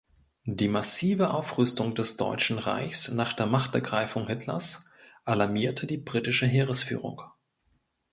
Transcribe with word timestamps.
Die 0.47 0.67
massive 0.67 1.31
Aufrüstung 1.31 1.93
des 1.93 2.17
Deutschen 2.17 2.57
Reichs 2.57 3.09
nach 3.11 3.33
der 3.33 3.45
Machtergreifung 3.45 4.25
Hitlers 4.25 4.89
alarmierte 5.25 5.85
die 5.85 5.97
britische 5.99 6.47
Heeresführung. 6.47 7.21